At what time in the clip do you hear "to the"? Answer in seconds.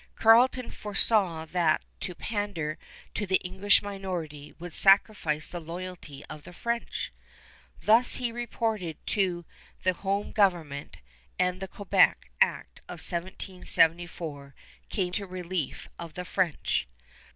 3.13-3.35, 9.05-9.93, 15.13-15.27